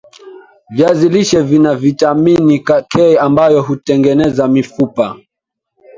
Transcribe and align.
viazi 0.69 1.09
lishe 1.13 1.41
Vina 1.43 1.75
vitamini 1.75 2.59
K 2.93 3.17
ambayo 3.19 3.61
hutengeneza 3.61 4.47
mifupa 4.47 5.17